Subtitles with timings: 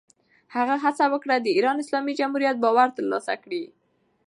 [0.55, 3.63] هغه هڅه وکړه، د ایران اسلامي جمهوریت باور ترلاسه کړي.